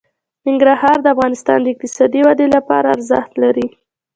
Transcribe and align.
ننګرهار 0.45 0.97
د 1.01 1.07
افغانستان 1.15 1.57
د 1.61 1.67
اقتصادي 1.73 2.21
ودې 2.25 2.47
لپاره 2.55 2.87
ارزښت 2.95 3.31
لري. 3.43 3.67